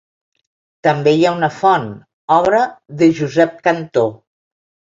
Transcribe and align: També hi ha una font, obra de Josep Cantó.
També 0.87 1.13
hi 1.19 1.27
ha 1.27 1.33
una 1.41 1.49
font, 1.59 1.85
obra 2.39 2.63
de 3.03 3.13
Josep 3.21 3.65
Cantó. 3.71 4.09